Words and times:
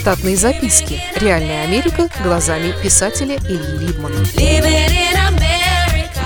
Штатные 0.00 0.34
записки. 0.34 0.98
Реальная 1.14 1.62
Америка 1.64 2.08
глазами 2.24 2.72
писателя 2.82 3.36
Ильи 3.36 3.86
Либмана. 3.86 4.16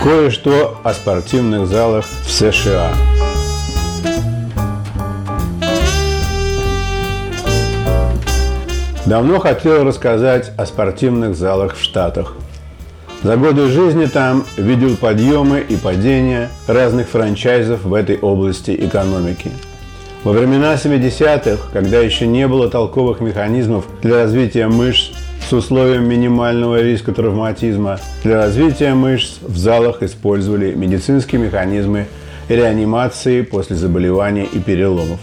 Кое-что 0.01 0.81
о 0.85 0.95
спортивных 0.95 1.67
залах 1.67 2.05
в 2.25 2.31
США. 2.31 2.95
Давно 9.07 9.41
хотел 9.41 9.83
рассказать 9.83 10.53
о 10.57 10.67
спортивных 10.67 11.35
залах 11.35 11.75
в 11.75 11.83
Штатах. 11.83 12.37
За 13.25 13.37
годы 13.37 13.67
жизни 13.71 14.07
там 14.07 14.45
видел 14.57 14.97
подъемы 14.97 15.59
и 15.59 15.75
падения 15.75 16.49
разных 16.69 17.09
франчайзов 17.09 17.83
в 17.83 17.93
этой 17.93 18.21
области 18.21 18.71
экономики. 18.71 19.51
Во 20.25 20.33
времена 20.33 20.73
70-х, 20.73 21.69
когда 21.75 21.99
еще 21.99 22.27
не 22.27 22.49
было 22.49 22.71
толковых 22.71 23.21
механизмов 23.21 23.85
для 24.01 24.23
развития 24.23 24.69
мышц 24.69 25.11
с 25.47 25.53
условием 25.53 26.09
минимального 26.09 26.81
риска 26.81 27.13
травматизма, 27.13 27.99
для 28.23 28.37
развития 28.37 28.95
мышц 28.95 29.35
в 29.43 29.59
залах 29.59 30.03
использовали 30.03 30.73
медицинские 30.73 31.43
механизмы 31.43 32.07
реанимации 32.49 33.43
после 33.43 33.77
заболеваний 33.77 34.49
и 34.51 34.59
переломов. 34.61 35.21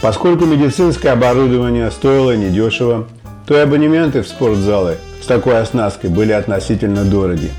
Поскольку 0.00 0.44
медицинское 0.44 1.10
оборудование 1.10 1.88
стоило 1.92 2.34
недешево, 2.36 3.06
то 3.46 3.56
и 3.56 3.60
абонементы 3.60 4.22
в 4.22 4.26
спортзалы 4.26 4.96
с 5.20 5.26
такой 5.26 5.60
оснасткой 5.60 6.10
были 6.10 6.32
относительно 6.32 7.04
дороги. 7.04 7.50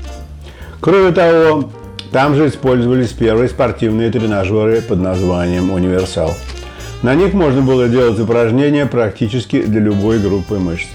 Кроме 0.80 1.12
того, 1.12 1.70
там 2.12 2.34
же 2.34 2.48
использовались 2.48 3.12
первые 3.12 3.48
спортивные 3.48 4.10
тренажеры 4.10 4.82
под 4.82 4.98
названием 4.98 5.70
«Универсал». 5.70 6.34
На 7.04 7.14
них 7.14 7.34
можно 7.34 7.60
было 7.60 7.86
делать 7.86 8.18
упражнения 8.18 8.86
практически 8.86 9.60
для 9.60 9.78
любой 9.78 10.18
группы 10.18 10.54
мышц. 10.54 10.86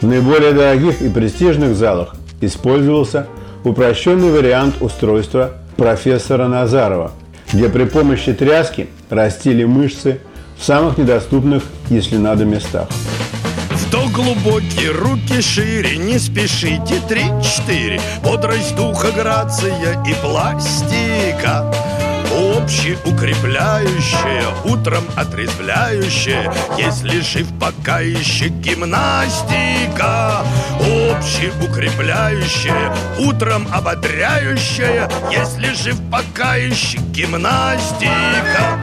В 0.00 0.06
наиболее 0.06 0.52
дорогих 0.52 1.02
и 1.02 1.08
престижных 1.08 1.74
залах 1.74 2.14
использовался 2.40 3.26
упрощенный 3.64 4.30
вариант 4.30 4.76
устройства 4.80 5.50
профессора 5.76 6.46
Назарова, 6.46 7.10
где 7.52 7.68
при 7.68 7.86
помощи 7.86 8.32
тряски 8.32 8.88
растили 9.10 9.64
мышцы 9.64 10.20
в 10.56 10.62
самых 10.64 10.96
недоступных, 10.96 11.64
если 11.90 12.18
надо, 12.18 12.44
местах. 12.44 12.86
Вдох 13.72 14.12
глубокий, 14.12 14.90
руки 14.90 15.40
шире, 15.40 15.96
не 15.96 16.20
спешите, 16.20 17.00
три-четыре. 17.08 18.00
Бодрость 18.22 18.76
духа, 18.76 19.08
грация 19.10 20.00
и 20.06 20.14
пластика 20.22 21.74
общеукрепляющее, 22.42 24.42
утром 24.64 25.04
отрезвляющее, 25.16 26.52
если 26.76 27.20
жив 27.20 27.46
пока 27.60 28.00
еще 28.00 28.48
гимнастика. 28.48 30.44
Общеукрепляющее, 31.10 32.92
утром 33.20 33.68
ободряющее, 33.72 35.08
если 35.30 35.72
жив 35.72 35.96
пока 36.10 36.56
еще 36.56 36.98
гимнастика. 37.12 38.80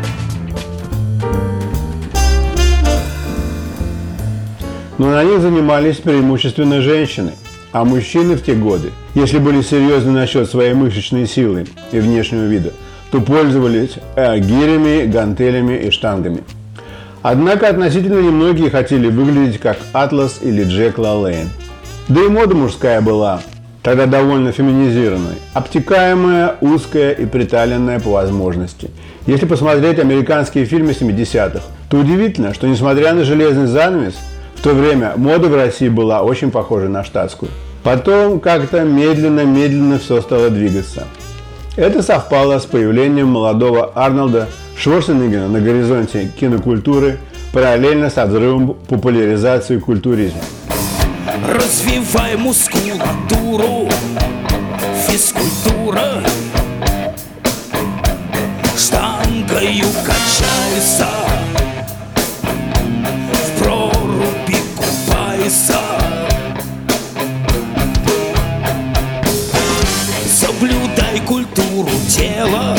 Но 4.98 5.12
на 5.12 5.24
них 5.24 5.42
занимались 5.42 5.98
преимущественно 5.98 6.82
женщины. 6.82 7.34
А 7.72 7.86
мужчины 7.86 8.36
в 8.36 8.44
те 8.44 8.56
годы, 8.56 8.92
если 9.14 9.38
были 9.38 9.62
серьезны 9.62 10.12
насчет 10.12 10.50
своей 10.50 10.74
мышечной 10.74 11.28
силы 11.28 11.68
и 11.92 12.00
внешнего 12.00 12.46
вида, 12.46 12.74
то 13.12 13.22
пользовались 13.22 13.96
э, 14.16 14.40
гирями, 14.40 15.06
гантелями 15.06 15.74
и 15.74 15.92
штангами. 15.92 16.44
Однако 17.22 17.68
относительно 17.68 18.20
немногие 18.22 18.70
хотели 18.70 19.08
выглядеть 19.08 19.60
как 19.60 19.78
Атлас 19.94 20.40
или 20.42 20.64
Джек 20.64 20.98
Лалейн. 20.98 21.50
Да 22.08 22.22
и 22.24 22.28
мода 22.28 22.56
мужская 22.56 23.02
была 23.02 23.42
тогда 23.84 24.06
довольно 24.06 24.52
феминизированной, 24.52 25.36
обтекаемая, 25.54 26.56
узкая 26.62 27.12
и 27.12 27.26
приталенная 27.26 28.00
по 28.00 28.12
возможности. 28.12 28.92
Если 29.26 29.46
посмотреть 29.46 30.00
американские 30.00 30.66
фильмы 30.66 30.92
70-х, 30.92 31.62
то 31.90 31.98
удивительно, 31.98 32.54
что 32.54 32.68
несмотря 32.68 33.14
на 33.14 33.24
железный 33.24 33.68
занавес, 33.68 34.16
в 34.56 34.62
то 34.62 34.74
время 34.74 35.14
мода 35.16 35.48
в 35.48 35.56
России 35.56 35.88
была 35.88 36.22
очень 36.22 36.52
похожа 36.52 36.90
на 36.90 37.04
штатскую. 37.04 37.52
Потом 37.84 38.40
как-то 38.40 38.84
медленно-медленно 38.84 40.00
все 40.00 40.22
стало 40.22 40.50
двигаться. 40.50 41.08
Это 41.80 42.04
совпало 42.04 42.60
с 42.60 42.66
появлением 42.66 43.30
молодого 43.30 43.94
Арнольда 43.96 44.50
Шварценеггера 44.76 45.48
на 45.48 45.62
горизонте 45.62 46.30
кинокультуры 46.38 47.20
параллельно 47.54 48.10
со 48.10 48.26
взрывом 48.26 48.74
популяризации 48.74 49.78
культуризма. 49.78 50.42
Развивай 51.48 52.36
мускулатуру, 52.36 53.88
Культуру 71.60 71.90
тела, 72.08 72.78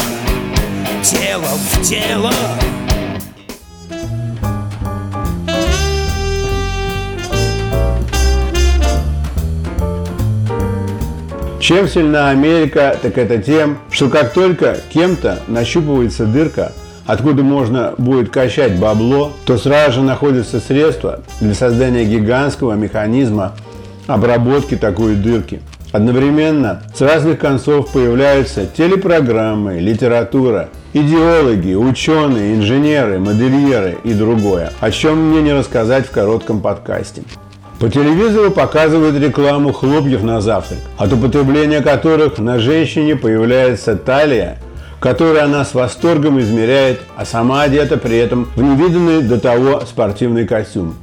тело 1.03 1.45
в 1.45 1.83
тело. 1.83 2.31
Чем 11.61 11.89
сильна 11.89 12.31
Америка, 12.31 12.97
так 13.03 13.19
это 13.19 13.39
тем, 13.39 13.79
что 13.91 14.09
как 14.09 14.33
только 14.33 14.79
кем-то 14.91 15.41
нащупывается 15.47 16.25
дырка, 16.25 16.73
откуда 17.05 17.43
можно 17.43 17.95
будет 17.99 18.31
качать 18.31 18.79
бабло, 18.79 19.33
то 19.45 19.59
сразу 19.59 19.97
же 19.97 20.03
находятся 20.03 20.59
средства 20.59 21.21
для 21.41 21.55
создания 21.55 22.05
гигантского 22.05 22.75
механизма 22.75 23.53
обработки 24.07 24.77
такой 24.77 25.17
дырки. 25.17 25.61
Одновременно 25.93 26.83
с 26.95 27.01
разных 27.01 27.41
концов 27.41 27.93
появляются 27.93 28.65
телепрограммы, 28.65 29.81
литература, 29.81 30.69
идеологи, 30.93 31.75
ученые, 31.75 32.55
инженеры, 32.55 33.19
модельеры 33.19 33.99
и 34.05 34.15
другое, 34.15 34.73
о 34.79 34.91
чем 34.93 35.31
мне 35.31 35.43
не 35.43 35.53
рассказать 35.53 36.07
в 36.07 36.13
коротком 36.13 36.61
подкасте. 36.61 37.23
По 37.81 37.89
телевизору 37.89 38.53
показывают 38.53 39.19
рекламу 39.19 39.73
хлопьев 39.73 40.23
на 40.23 40.41
завтрак, 40.41 40.79
от 40.97 41.13
употребления 41.13 41.81
которых 41.81 42.39
на 42.39 42.61
женщине 42.61 43.17
появляется 43.17 43.97
талия, 43.97 44.59
которую 45.01 45.43
она 45.43 45.65
с 45.65 45.75
восторгом 45.75 46.39
измеряет, 46.39 47.01
а 47.17 47.25
сама 47.25 47.63
одета 47.63 47.97
при 47.97 48.17
этом 48.17 48.49
в 48.55 48.63
невиданный 48.63 49.23
до 49.23 49.41
того 49.41 49.81
спортивный 49.81 50.47
костюм. 50.47 50.95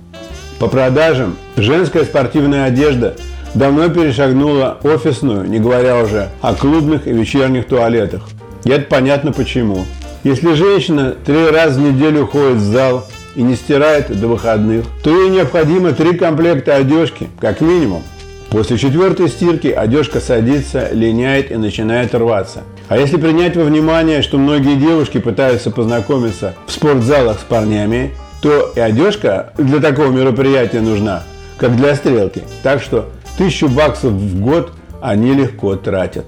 По 0.60 0.68
продажам 0.68 1.36
женская 1.58 2.04
спортивная 2.06 2.66
одежда 2.66 3.16
давно 3.58 3.90
перешагнула 3.90 4.78
офисную, 4.84 5.50
не 5.50 5.60
говоря 5.60 6.02
уже 6.02 6.30
о 6.42 6.54
клубных 6.54 7.08
и 7.08 7.12
вечерних 7.12 7.68
туалетах. 7.68 8.22
И 8.64 8.70
это 8.70 8.86
понятно 8.86 9.32
почему. 9.32 9.86
Если 10.24 10.54
женщина 10.54 11.16
три 11.26 11.50
раза 11.50 11.80
в 11.80 11.84
неделю 11.84 12.28
ходит 12.28 12.58
в 12.58 12.72
зал 12.72 13.06
и 13.36 13.42
не 13.42 13.56
стирает 13.56 14.20
до 14.20 14.28
выходных, 14.28 14.86
то 15.04 15.10
ей 15.10 15.30
необходимо 15.30 15.92
три 15.92 16.18
комплекта 16.18 16.76
одежки, 16.76 17.30
как 17.40 17.62
минимум. 17.62 18.04
После 18.50 18.78
четвертой 18.78 19.28
стирки 19.28 19.68
одежка 19.68 20.20
садится, 20.20 20.90
линяет 20.92 21.52
и 21.52 21.56
начинает 21.56 22.16
рваться. 22.16 22.64
А 22.88 22.98
если 22.98 23.18
принять 23.18 23.58
во 23.58 23.64
внимание, 23.64 24.22
что 24.22 24.38
многие 24.38 24.76
девушки 24.76 25.18
пытаются 25.18 25.70
познакомиться 25.72 26.54
в 26.66 26.72
спортзалах 26.72 27.40
с 27.40 27.44
парнями, 27.44 28.12
то 28.42 28.72
и 28.76 28.80
одежка 28.80 29.52
для 29.58 29.80
такого 29.80 30.08
мероприятия 30.12 30.80
нужна, 30.80 31.24
как 31.58 31.76
для 31.76 31.96
стрелки. 31.96 32.44
Так 32.64 32.82
что 32.82 33.10
тысячу 33.38 33.70
баксов 33.70 34.12
в 34.12 34.40
год 34.42 34.72
они 35.02 35.34
легко 35.34 35.76
тратят. 35.76 36.26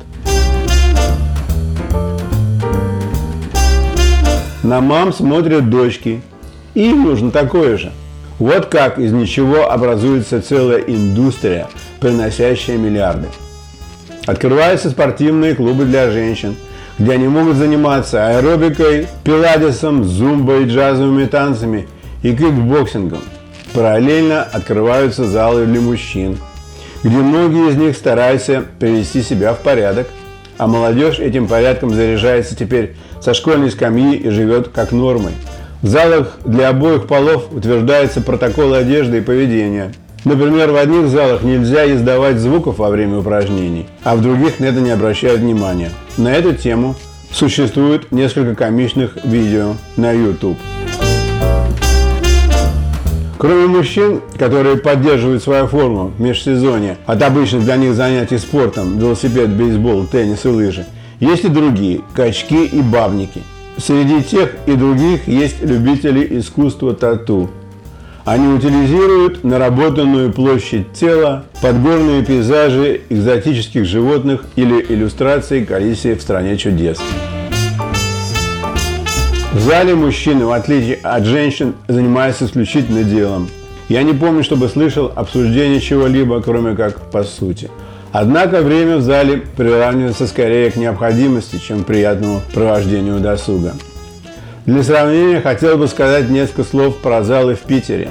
На 4.64 4.82
мам 4.82 5.12
смотрят 5.14 5.70
дочки, 5.70 6.22
им 6.76 7.04
нужно 7.04 7.32
такое 7.32 7.78
же. 7.78 7.92
Вот 8.38 8.68
как 8.68 9.00
из 9.00 9.12
ничего 9.12 9.70
образуется 9.70 10.42
целая 10.42 10.80
индустрия, 10.80 11.68
приносящая 12.00 12.78
миллиарды. 12.78 13.28
Открываются 14.26 14.90
спортивные 14.90 15.56
клубы 15.56 15.86
для 15.86 16.12
женщин, 16.12 16.56
где 17.00 17.14
они 17.14 17.28
могут 17.28 17.56
заниматься 17.56 18.28
аэробикой, 18.28 19.08
пиладесом, 19.24 20.04
зумбой, 20.04 20.68
джазовыми 20.68 21.26
танцами 21.26 21.88
и 22.22 22.36
кикбоксингом. 22.36 23.22
Параллельно 23.74 24.44
открываются 24.44 25.26
залы 25.26 25.66
для 25.66 25.82
мужчин, 25.82 26.38
где 27.04 27.18
многие 27.18 27.70
из 27.70 27.76
них 27.76 27.96
стараются 27.96 28.64
привести 28.80 29.22
себя 29.22 29.54
в 29.54 29.60
порядок, 29.60 30.08
а 30.58 30.68
молодежь 30.68 31.20
этим 31.20 31.48
порядком 31.48 31.94
заряжается 31.94 32.56
теперь 32.56 32.96
со 33.22 33.34
школьной 33.34 33.72
скамьи 33.72 34.16
и 34.16 34.30
живет 34.30 34.70
как 34.70 34.92
нормой– 34.92 35.34
В 35.82 35.88
залах 35.88 36.40
для 36.44 36.70
обоих 36.70 37.08
полов 37.08 37.54
утверждаются 37.54 38.20
протоколы 38.20 38.76
одежды 38.76 39.20
и 39.20 39.22
поведения. 39.22 39.94
Например, 40.26 40.72
в 40.72 40.76
одних 40.76 41.08
залах 41.08 41.44
нельзя 41.44 41.90
издавать 41.90 42.38
звуков 42.38 42.80
во 42.80 42.90
время 42.90 43.20
упражнений, 43.20 43.88
а 44.04 44.18
в 44.18 44.22
других 44.22 44.60
на 44.60 44.66
это 44.66 44.82
не 44.82 44.92
обращают 44.92 45.40
внимания. 45.40 45.92
На 46.18 46.34
эту 46.34 46.54
тему 46.54 46.96
существует 47.32 48.12
несколько 48.12 48.56
комичных 48.56 49.24
видео 49.24 49.76
на 49.96 50.12
YouTube. 50.12 50.58
Кроме 53.40 53.68
мужчин, 53.68 54.20
которые 54.38 54.76
поддерживают 54.76 55.42
свою 55.42 55.68
форму 55.68 56.12
в 56.18 56.20
межсезонье 56.20 56.98
от 57.06 57.24
обычных 57.24 57.64
для 57.64 57.78
них 57.78 57.94
занятий 57.94 58.38
спортом, 58.38 59.00
велосипед, 59.00 59.50
бейсбол, 59.52 60.06
теннис 60.08 60.44
и 60.44 60.50
лыжи, 60.50 60.86
есть 61.22 61.46
и 61.46 61.48
другие– 61.48 62.02
качки 62.14 62.66
и 62.66 62.82
бабники. 62.82 63.42
Среди 63.78 64.24
тех 64.24 64.56
и 64.66 64.74
других 64.74 65.30
есть 65.30 65.62
любители 65.62 66.38
искусства 66.38 66.94
тату. 66.94 67.50
Они 68.26 68.46
утилизируют 68.46 69.46
наработанную 69.46 70.34
площадь 70.34 70.92
тела, 70.92 71.46
подгорные 71.62 72.26
пейзажи 72.26 73.00
экзотических 73.08 73.86
животных 73.86 74.44
или 74.58 74.86
иллюстрации 74.90 75.64
к 75.64 75.72
Алисе 75.72 76.16
в 76.16 76.22
«Стране 76.22 76.58
чудес». 76.58 77.00
В 79.52 79.60
зале 79.60 79.96
мужчины, 79.96 80.46
в 80.46 80.52
отличие 80.52 81.00
от 81.02 81.26
женщин, 81.26 81.74
занимаются 81.88 82.46
исключительно 82.46 83.04
делом. 83.04 83.50
Я 83.88 84.04
не 84.04 84.14
помню, 84.14 84.44
чтобы 84.44 84.68
слышал 84.68 85.12
обсуждение 85.16 85.82
чего-либо, 85.82 86.40
кроме 86.40 86.76
как 86.76 87.10
по 87.10 87.24
сути. 87.24 87.72
Однако 88.12 88.62
время 88.62 88.98
в 88.98 89.02
зале 89.02 89.42
приравнивается 89.58 90.28
скорее 90.28 90.70
к 90.70 90.76
необходимости, 90.76 91.58
чем 91.58 91.84
к 91.84 91.88
приятному 91.88 92.42
провождению 92.54 93.20
досуга. 93.20 93.74
Для 94.68 94.84
сравнения 94.84 95.42
хотел 95.42 95.78
бы 95.80 95.88
сказать 95.88 96.30
несколько 96.30 96.64
слов 96.64 96.98
про 96.98 97.24
залы 97.24 97.56
в 97.56 97.62
Питере. 97.62 98.08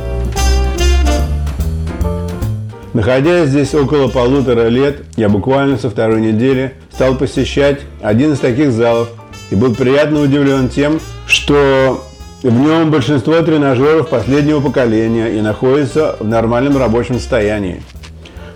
Находясь 2.94 3.50
здесь 3.50 3.74
около 3.74 4.08
полутора 4.08 4.66
лет, 4.66 5.02
я 5.16 5.28
буквально 5.28 5.78
со 5.78 5.88
второй 5.88 6.20
недели 6.20 6.72
стал 6.92 7.14
посещать 7.14 7.82
один 8.02 8.32
из 8.32 8.40
таких 8.40 8.72
залов 8.72 9.08
и 9.50 9.54
был 9.54 9.74
приятно 9.74 10.20
удивлен 10.20 10.68
тем, 10.68 11.00
что 11.26 12.04
в 12.42 12.52
нем 12.52 12.90
большинство 12.90 13.40
тренажеров 13.42 14.10
последнего 14.10 14.60
поколения 14.60 15.28
и 15.28 15.40
находится 15.40 16.16
в 16.20 16.26
нормальном 16.26 16.76
рабочем 16.76 17.18
состоянии. 17.18 17.82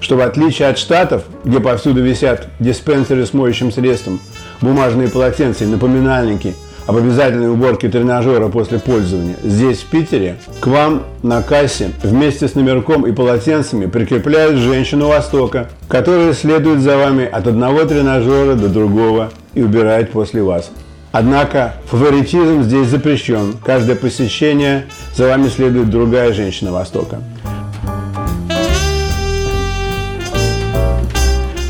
Что 0.01 0.17
в 0.17 0.21
отличие 0.21 0.69
от 0.69 0.79
Штатов, 0.79 1.23
где 1.45 1.61
повсюду 1.61 2.03
висят 2.03 2.49
диспенсеры 2.59 3.25
с 3.25 3.33
моющим 3.33 3.73
средством, 3.73 4.21
бумажные 4.61 5.09
полотенца 5.09 5.65
и 5.65 5.69
напоминальники 5.69 6.55
об 6.87 6.97
обязательной 6.97 7.51
уборке 7.51 7.89
тренажера 7.89 8.49
после 8.49 8.81
пользования, 8.81 9.37
здесь, 9.45 9.79
в 9.79 9.87
Питере, 9.87 10.37
к 10.61 10.67
вам 10.67 11.05
на 11.23 11.43
кассе 11.43 11.91
вместе 12.03 12.49
с 12.49 12.55
номерком 12.55 13.07
и 13.07 13.13
полотенцами 13.13 13.87
прикрепляют 13.87 14.57
женщину 14.57 15.09
Востока, 15.09 15.69
которая 15.89 16.35
следует 16.35 16.81
за 16.81 16.97
вами 16.97 17.25
от 17.25 17.47
одного 17.47 17.85
тренажера 17.85 18.55
до 18.55 18.69
другого 18.69 19.31
и 19.55 19.63
убирает 19.63 20.11
после 20.11 20.43
вас. 20.43 20.71
Однако 21.13 21.75
фаворитизм 21.87 22.63
здесь 22.63 22.89
запрещен. 22.89 23.55
Каждое 23.65 23.97
посещение 23.97 24.87
за 25.15 25.29
вами 25.29 25.49
следует 25.49 25.91
другая 25.91 26.33
женщина 26.33 26.73
Востока. 26.73 27.21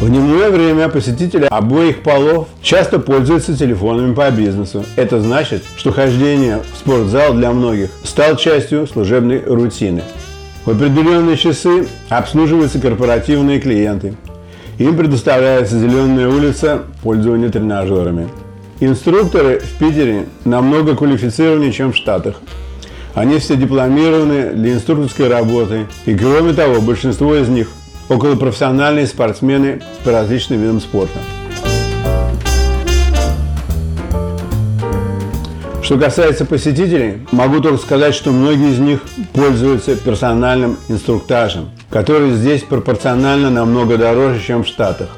В 0.00 0.08
дневное 0.08 0.50
время 0.50 0.88
посетители 0.88 1.46
обоих 1.49 2.02
полов 2.02 2.49
часто 2.61 2.99
пользуются 2.99 3.56
телефонами 3.56 4.14
по 4.14 4.29
бизнесу. 4.32 4.84
Это 4.96 5.20
значит, 5.20 5.62
что 5.76 5.93
хождение 5.93 6.61
в 6.73 6.76
спортзал 6.76 7.34
для 7.34 7.52
многих 7.52 7.90
стал 8.02 8.37
частью 8.37 8.88
служебной 8.88 9.40
рутины. 9.44 10.02
В 10.64 10.70
определенные 10.70 11.37
часы 11.37 11.87
обслуживаются 12.08 12.81
корпоративные 12.81 13.61
клиенты. 13.61 14.14
Им 14.82 14.96
предоставляется 14.96 15.79
зеленая 15.79 16.29
улица 16.29 16.82
пользования 17.05 17.50
тренажерами. 17.50 18.26
Инструкторы 18.81 19.61
в 19.61 19.79
Питере 19.79 20.26
намного 20.44 20.96
квалифицированнее, 20.96 21.70
чем 21.70 21.93
в 21.93 21.96
Штатах. 21.96 22.40
Они 23.14 23.38
все 23.38 23.55
дипломированы 23.55 24.55
для 24.55 24.73
инструкторской 24.73 25.29
работы. 25.29 25.87
И 26.05 26.17
кроме 26.17 26.52
того, 26.52 26.81
большинство 26.81 27.37
из 27.37 27.49
них 27.49 27.69
околопрофессиональные 28.08 29.06
спортсмены 29.06 29.82
по 30.02 30.11
различным 30.11 30.61
видам 30.61 30.81
спорта. 30.81 31.20
Что 35.82 35.99
касается 35.99 36.44
посетителей, 36.44 37.19
могу 37.32 37.61
только 37.61 37.82
сказать, 37.82 38.14
что 38.14 38.31
многие 38.31 38.70
из 38.70 38.79
них 38.79 39.00
пользуются 39.32 39.96
персональным 39.96 40.79
инструктажем, 40.88 41.70
который 41.90 42.31
здесь 42.31 42.62
пропорционально 42.62 43.50
намного 43.50 43.99
дороже, 43.99 44.40
чем 44.40 44.62
в 44.62 44.69
Штатах. 44.69 45.08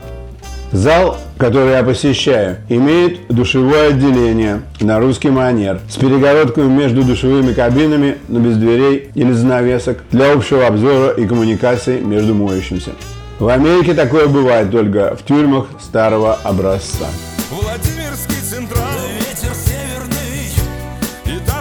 Зал, 0.72 1.18
который 1.36 1.72
я 1.72 1.84
посещаю, 1.84 2.56
имеет 2.70 3.28
душевое 3.28 3.90
отделение 3.90 4.62
на 4.80 4.98
русский 4.98 5.28
манер 5.30 5.80
с 5.88 5.96
перегородками 5.96 6.68
между 6.68 7.04
душевыми 7.04 7.52
кабинами, 7.52 8.16
но 8.28 8.40
без 8.40 8.56
дверей 8.56 9.10
или 9.14 9.32
занавесок 9.32 9.98
для 10.10 10.32
общего 10.32 10.66
обзора 10.66 11.10
и 11.10 11.26
коммуникации 11.26 12.00
между 12.00 12.34
моющимся. 12.34 12.92
В 13.38 13.48
Америке 13.48 13.92
такое 13.92 14.26
бывает 14.28 14.70
только 14.70 15.14
в 15.14 15.24
тюрьмах 15.24 15.66
старого 15.80 16.34
образца. 16.42 17.06
Владимирский 17.50 18.40
центральный 18.42 19.18
Ветер 19.20 19.54
северный 19.54 20.13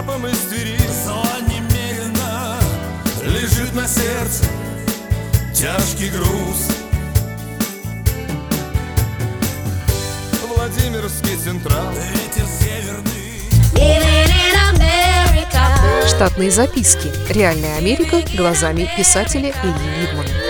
Этапом 0.04 0.26
из 0.26 0.38
двери 0.50 0.76
Зла 1.04 1.24
немерено 1.48 2.58
Лежит 3.22 3.74
на 3.74 3.88
сердце 3.88 4.44
Тяжкий 5.54 6.10
груз 6.10 6.68
Владимирский 10.46 11.36
центральный 11.36 12.08
Ветер 12.12 12.44
северный. 12.60 13.14
Штатные 16.06 16.50
записки. 16.50 17.10
Реальная 17.32 17.78
Америка 17.78 18.22
глазами 18.36 18.88
писателя 18.96 19.54
Ильи 19.62 20.06
Либмана. 20.06 20.43